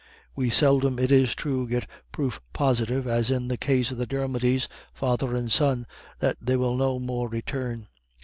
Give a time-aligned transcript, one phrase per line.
[0.35, 4.67] We seldom, it is true, get proof positive, as in the case of the Dermodys,
[4.95, 5.85] father and son,
[6.17, 7.87] that they will no more return.